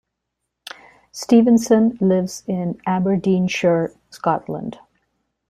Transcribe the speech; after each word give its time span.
Stevenson 1.11 1.95
lives 2.01 2.43
in 2.47 2.81
Aberdeenshire, 2.87 3.93
Scotland. 4.09 4.79